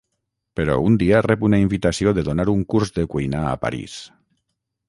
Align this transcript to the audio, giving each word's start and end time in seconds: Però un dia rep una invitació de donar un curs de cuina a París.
Però 0.59 0.77
un 0.91 0.95
dia 1.03 1.19
rep 1.25 1.45
una 1.49 1.59
invitació 1.65 2.13
de 2.19 2.25
donar 2.31 2.47
un 2.57 2.65
curs 2.75 2.97
de 2.99 3.07
cuina 3.15 3.47
a 3.51 3.55
París. 3.67 4.03